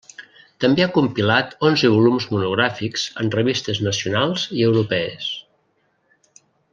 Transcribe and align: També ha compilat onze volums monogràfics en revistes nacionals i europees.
També 0.63 0.83
ha 0.85 0.93
compilat 0.95 1.51
onze 1.69 1.91
volums 1.97 2.25
monogràfics 2.31 3.05
en 3.25 3.31
revistes 3.37 3.83
nacionals 3.91 4.47
i 4.63 4.69
europees. 4.73 5.33